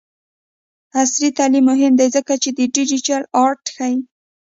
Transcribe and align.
عصري 1.01 1.29
تعلیم 1.37 1.65
مهم 1.71 1.93
دی 1.99 2.07
ځکه 2.15 2.33
چې 2.41 2.49
د 2.57 2.59
ډیجیټل 2.75 3.21
آرټ 3.45 3.63
ښيي. 3.75 3.95